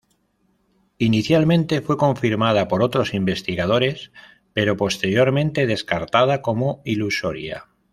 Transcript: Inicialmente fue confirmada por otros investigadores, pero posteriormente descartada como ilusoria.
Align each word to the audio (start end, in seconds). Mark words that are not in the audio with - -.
Inicialmente 0.97 1.81
fue 1.81 1.95
confirmada 1.95 2.67
por 2.67 2.81
otros 2.81 3.13
investigadores, 3.13 4.11
pero 4.51 4.75
posteriormente 4.75 5.67
descartada 5.67 6.41
como 6.41 6.81
ilusoria. 6.85 7.67